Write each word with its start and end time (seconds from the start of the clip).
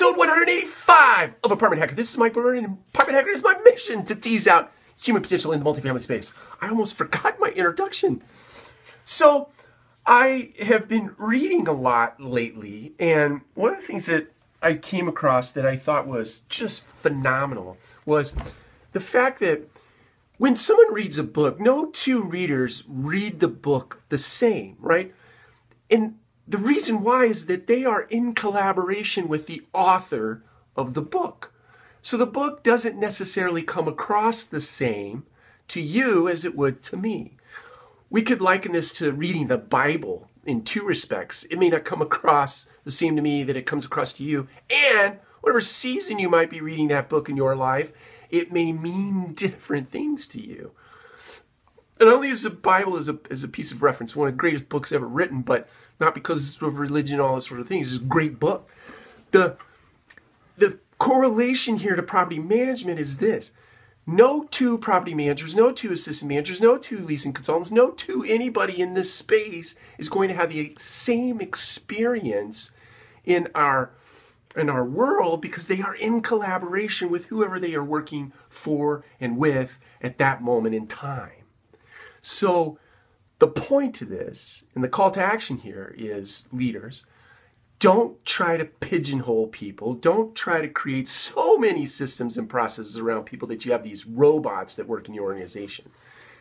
episode 0.00 0.16
185 0.16 1.34
of 1.42 1.50
Apartment 1.50 1.80
Hacker. 1.80 1.96
This 1.96 2.12
is 2.12 2.16
Mike 2.16 2.34
Brewer, 2.34 2.54
and 2.54 2.78
Apartment 2.94 3.16
Hacker 3.16 3.30
is 3.30 3.42
my 3.42 3.56
mission 3.64 4.04
to 4.04 4.14
tease 4.14 4.46
out 4.46 4.70
human 5.02 5.24
potential 5.24 5.50
in 5.50 5.58
the 5.58 5.68
multifamily 5.68 6.00
space. 6.00 6.32
I 6.60 6.68
almost 6.68 6.94
forgot 6.94 7.40
my 7.40 7.48
introduction. 7.48 8.22
So, 9.04 9.48
I 10.06 10.52
have 10.60 10.88
been 10.88 11.16
reading 11.18 11.66
a 11.66 11.72
lot 11.72 12.20
lately, 12.20 12.94
and 13.00 13.40
one 13.54 13.72
of 13.72 13.80
the 13.80 13.84
things 13.84 14.06
that 14.06 14.32
I 14.62 14.74
came 14.74 15.08
across 15.08 15.50
that 15.50 15.66
I 15.66 15.74
thought 15.74 16.06
was 16.06 16.42
just 16.42 16.86
phenomenal 16.86 17.76
was 18.06 18.36
the 18.92 19.00
fact 19.00 19.40
that 19.40 19.68
when 20.36 20.54
someone 20.54 20.94
reads 20.94 21.18
a 21.18 21.24
book, 21.24 21.58
no 21.58 21.86
two 21.86 22.22
readers 22.22 22.84
read 22.88 23.40
the 23.40 23.48
book 23.48 24.04
the 24.10 24.18
same, 24.18 24.76
right? 24.78 25.12
And 25.90 26.18
the 26.48 26.58
reason 26.58 27.02
why 27.02 27.26
is 27.26 27.44
that 27.46 27.66
they 27.66 27.84
are 27.84 28.02
in 28.02 28.34
collaboration 28.34 29.28
with 29.28 29.46
the 29.46 29.62
author 29.74 30.42
of 30.74 30.94
the 30.94 31.02
book. 31.02 31.52
So 32.00 32.16
the 32.16 32.26
book 32.26 32.62
doesn't 32.62 32.98
necessarily 32.98 33.62
come 33.62 33.86
across 33.86 34.44
the 34.44 34.60
same 34.60 35.24
to 35.68 35.80
you 35.80 36.26
as 36.26 36.46
it 36.46 36.56
would 36.56 36.82
to 36.84 36.96
me. 36.96 37.36
We 38.08 38.22
could 38.22 38.40
liken 38.40 38.72
this 38.72 38.92
to 38.92 39.12
reading 39.12 39.48
the 39.48 39.58
Bible 39.58 40.30
in 40.46 40.62
two 40.62 40.86
respects. 40.86 41.44
It 41.44 41.58
may 41.58 41.68
not 41.68 41.84
come 41.84 42.00
across 42.00 42.70
the 42.84 42.90
same 42.90 43.14
to 43.16 43.22
me 43.22 43.42
that 43.42 43.56
it 43.56 43.66
comes 43.66 43.84
across 43.84 44.14
to 44.14 44.24
you. 44.24 44.48
And 44.70 45.18
whatever 45.42 45.60
season 45.60 46.18
you 46.18 46.30
might 46.30 46.48
be 46.48 46.62
reading 46.62 46.88
that 46.88 47.10
book 47.10 47.28
in 47.28 47.36
your 47.36 47.54
life, 47.54 47.92
it 48.30 48.50
may 48.50 48.72
mean 48.72 49.34
different 49.34 49.90
things 49.90 50.26
to 50.28 50.40
you. 50.40 50.72
And 52.00 52.08
only 52.08 52.28
use 52.28 52.42
the 52.42 52.50
Bible 52.50 52.96
as 52.96 53.08
a, 53.08 53.18
as 53.30 53.42
a 53.42 53.48
piece 53.48 53.72
of 53.72 53.82
reference, 53.82 54.14
one 54.14 54.28
of 54.28 54.34
the 54.34 54.38
greatest 54.38 54.68
books 54.68 54.92
ever 54.92 55.06
written, 55.06 55.42
but 55.42 55.68
not 55.98 56.14
because 56.14 56.62
of 56.62 56.78
religion, 56.78 57.20
all 57.20 57.34
this 57.34 57.46
sort 57.46 57.60
of 57.60 57.66
things. 57.66 57.92
It's 57.92 58.02
a 58.02 58.06
great 58.06 58.38
book. 58.38 58.70
The, 59.32 59.56
the 60.56 60.78
correlation 60.98 61.78
here 61.78 61.96
to 61.96 62.02
property 62.02 62.38
management 62.38 63.00
is 63.00 63.18
this. 63.18 63.52
No 64.06 64.44
two 64.44 64.78
property 64.78 65.14
managers, 65.14 65.54
no 65.54 65.70
two 65.70 65.92
assistant 65.92 66.30
managers, 66.30 66.62
no 66.62 66.78
two 66.78 66.98
leasing 67.00 67.34
consultants, 67.34 67.70
no 67.70 67.90
two 67.90 68.24
anybody 68.26 68.80
in 68.80 68.94
this 68.94 69.12
space 69.12 69.74
is 69.98 70.08
going 70.08 70.28
to 70.28 70.34
have 70.34 70.48
the 70.48 70.74
same 70.78 71.42
experience 71.42 72.70
in 73.24 73.48
our 73.54 73.90
in 74.56 74.70
our 74.70 74.84
world 74.84 75.42
because 75.42 75.66
they 75.66 75.82
are 75.82 75.94
in 75.94 76.22
collaboration 76.22 77.10
with 77.10 77.26
whoever 77.26 77.60
they 77.60 77.74
are 77.74 77.84
working 77.84 78.32
for 78.48 79.04
and 79.20 79.36
with 79.36 79.78
at 80.00 80.16
that 80.16 80.42
moment 80.42 80.74
in 80.74 80.86
time. 80.86 81.37
So 82.28 82.78
the 83.38 83.48
point 83.48 83.94
to 83.96 84.04
this 84.04 84.66
and 84.74 84.84
the 84.84 84.88
call 84.88 85.10
to 85.12 85.22
action 85.22 85.56
here 85.56 85.94
is 85.96 86.46
leaders 86.52 87.06
don't 87.78 88.22
try 88.26 88.58
to 88.58 88.66
pigeonhole 88.66 89.46
people. 89.46 89.94
Don't 89.94 90.34
try 90.34 90.60
to 90.60 90.68
create 90.68 91.08
so 91.08 91.56
many 91.56 91.86
systems 91.86 92.36
and 92.36 92.48
processes 92.48 92.98
around 92.98 93.24
people 93.24 93.48
that 93.48 93.64
you 93.64 93.72
have 93.72 93.82
these 93.82 94.04
robots 94.04 94.74
that 94.74 94.88
work 94.88 95.08
in 95.08 95.14
your 95.14 95.24
organization. 95.24 95.90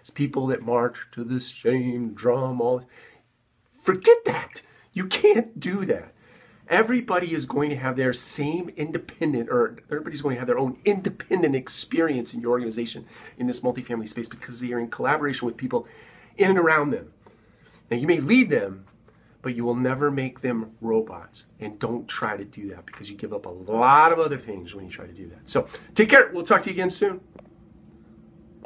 It's 0.01 0.09
people 0.09 0.47
that 0.47 0.61
march 0.61 0.97
to 1.11 1.23
the 1.23 1.39
same 1.39 2.13
drum. 2.13 2.59
All 2.59 2.83
forget 3.69 4.25
that. 4.25 4.63
You 4.91 5.05
can't 5.05 5.57
do 5.57 5.85
that. 5.85 6.13
Everybody 6.69 7.33
is 7.33 7.45
going 7.45 7.69
to 7.69 7.77
have 7.77 7.95
their 7.95 8.13
same 8.13 8.69
independent, 8.75 9.49
or 9.49 9.77
everybody's 9.89 10.21
going 10.21 10.35
to 10.35 10.39
have 10.39 10.47
their 10.47 10.57
own 10.57 10.77
independent 10.83 11.55
experience 11.55 12.33
in 12.33 12.41
your 12.41 12.51
organization 12.51 13.05
in 13.37 13.47
this 13.47 13.61
multifamily 13.61 14.07
space 14.07 14.27
because 14.27 14.59
they 14.59 14.73
are 14.73 14.79
in 14.79 14.89
collaboration 14.89 15.45
with 15.45 15.55
people 15.55 15.87
in 16.37 16.49
and 16.49 16.59
around 16.59 16.91
them. 16.91 17.13
Now, 17.89 17.97
you 17.97 18.07
may 18.07 18.19
lead 18.19 18.49
them, 18.49 18.85
but 19.41 19.55
you 19.55 19.63
will 19.63 19.75
never 19.75 20.11
make 20.11 20.41
them 20.41 20.71
robots. 20.81 21.45
And 21.59 21.79
don't 21.79 22.07
try 22.07 22.35
to 22.35 22.43
do 22.43 22.67
that 22.69 22.85
because 22.85 23.09
you 23.09 23.15
give 23.15 23.31
up 23.31 23.45
a 23.45 23.49
lot 23.49 24.11
of 24.11 24.19
other 24.19 24.37
things 24.37 24.75
when 24.75 24.85
you 24.85 24.91
try 24.91 25.05
to 25.05 25.13
do 25.13 25.29
that. 25.29 25.47
So 25.47 25.67
take 25.95 26.09
care. 26.09 26.29
We'll 26.33 26.43
talk 26.43 26.63
to 26.63 26.69
you 26.69 26.73
again 26.73 26.89
soon. 26.89 27.21